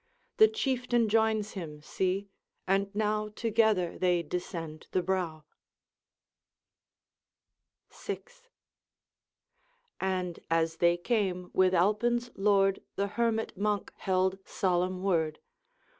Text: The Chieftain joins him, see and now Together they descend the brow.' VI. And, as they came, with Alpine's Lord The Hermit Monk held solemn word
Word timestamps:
The 0.37 0.47
Chieftain 0.47 1.09
joins 1.09 1.51
him, 1.51 1.79
see 1.83 2.27
and 2.65 2.89
now 2.95 3.27
Together 3.27 3.99
they 3.99 4.23
descend 4.23 4.87
the 4.93 5.03
brow.' 5.03 5.43
VI. 7.91 8.23
And, 9.99 10.39
as 10.49 10.77
they 10.77 10.97
came, 10.97 11.51
with 11.53 11.75
Alpine's 11.75 12.31
Lord 12.35 12.81
The 12.95 13.09
Hermit 13.09 13.55
Monk 13.55 13.93
held 13.97 14.39
solemn 14.43 15.03
word 15.03 15.37